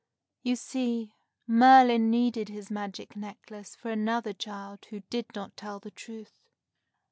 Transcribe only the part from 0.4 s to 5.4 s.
You see, Merlin needed his magic necklace for another child who did